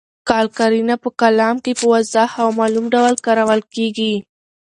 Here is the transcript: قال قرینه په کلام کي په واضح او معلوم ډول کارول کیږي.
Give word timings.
قال 0.29 0.45
قرینه 0.57 0.95
په 1.03 1.09
کلام 1.21 1.55
کي 1.65 1.71
په 1.79 1.85
واضح 1.91 2.29
او 2.43 2.49
معلوم 2.59 2.85
ډول 2.95 3.13
کارول 3.25 3.61
کیږي. 3.73 4.13